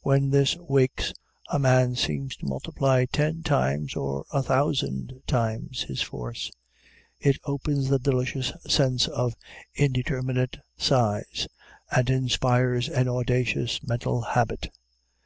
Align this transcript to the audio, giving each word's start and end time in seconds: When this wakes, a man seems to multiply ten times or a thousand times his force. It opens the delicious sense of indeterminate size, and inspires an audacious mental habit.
When 0.00 0.30
this 0.30 0.56
wakes, 0.56 1.12
a 1.50 1.58
man 1.58 1.96
seems 1.96 2.34
to 2.36 2.46
multiply 2.46 3.04
ten 3.04 3.42
times 3.42 3.94
or 3.94 4.24
a 4.32 4.42
thousand 4.42 5.20
times 5.26 5.82
his 5.82 6.00
force. 6.00 6.50
It 7.20 7.36
opens 7.44 7.90
the 7.90 7.98
delicious 7.98 8.54
sense 8.66 9.06
of 9.06 9.36
indeterminate 9.74 10.60
size, 10.78 11.46
and 11.90 12.08
inspires 12.08 12.88
an 12.88 13.06
audacious 13.06 13.82
mental 13.86 14.22
habit. 14.22 14.70